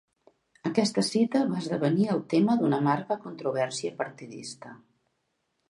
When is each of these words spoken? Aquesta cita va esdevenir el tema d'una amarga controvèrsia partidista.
Aquesta 0.69 1.03
cita 1.09 1.41
va 1.51 1.59
esdevenir 1.65 2.07
el 2.15 2.23
tema 2.33 2.57
d'una 2.63 2.81
amarga 2.85 3.21
controvèrsia 3.27 3.95
partidista. 4.03 4.77